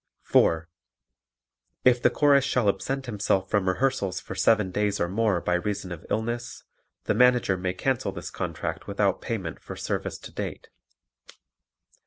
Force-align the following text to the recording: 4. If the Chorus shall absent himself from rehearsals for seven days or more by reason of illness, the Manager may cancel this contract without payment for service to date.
4. 0.23 0.67
If 1.85 2.01
the 2.01 2.09
Chorus 2.09 2.43
shall 2.43 2.67
absent 2.67 3.05
himself 3.05 3.51
from 3.51 3.69
rehearsals 3.69 4.19
for 4.19 4.33
seven 4.33 4.71
days 4.71 4.99
or 4.99 5.07
more 5.07 5.39
by 5.39 5.53
reason 5.53 5.91
of 5.91 6.07
illness, 6.09 6.63
the 7.03 7.13
Manager 7.13 7.55
may 7.55 7.75
cancel 7.75 8.11
this 8.11 8.31
contract 8.31 8.87
without 8.87 9.21
payment 9.21 9.59
for 9.61 9.75
service 9.75 10.17
to 10.17 10.31
date. 10.31 10.69